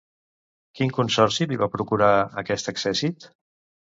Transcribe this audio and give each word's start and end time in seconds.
Quin 0.77 0.93
consorci 0.95 1.45
li 1.51 1.59
va 1.63 1.67
procurar 1.75 2.07
aquest 2.43 2.71
accèssit? 2.73 3.29